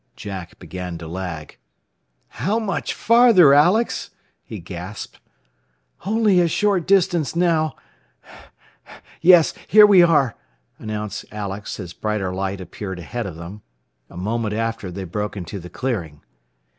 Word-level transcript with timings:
Jack 0.15 0.57
began 0.57 0.97
to 0.97 1.07
lag. 1.07 1.57
"How 2.29 2.57
much 2.57 2.91
farther, 2.95 3.53
Alex?" 3.53 4.09
he 4.43 4.57
gasped. 4.59 5.19
"Only 6.07 6.39
a 6.41 6.47
short 6.47 6.87
distance, 6.87 7.35
now. 7.35 7.75
Yes, 9.21 9.53
here 9.67 9.85
we 9.85 10.01
are," 10.01 10.35
announced 10.79 11.25
Alex, 11.31 11.79
as 11.79 11.93
brighter 11.93 12.33
light 12.33 12.59
appeared 12.59 12.97
ahead 12.97 13.27
of 13.27 13.35
them. 13.35 13.61
A 14.09 14.17
moment 14.17 14.55
after 14.55 14.89
they 14.89 15.03
broke 15.03 15.37
into 15.37 15.59
the 15.59 15.69
clearing. 15.69 16.21